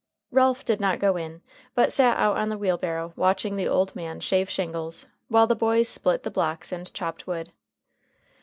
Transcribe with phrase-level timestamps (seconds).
[0.31, 1.43] Ralph did not go in,
[1.75, 5.87] but sat out on the wheelbarrow, watching the old man shave shingles, while the boys
[5.89, 7.51] split the blocks and chopped wood.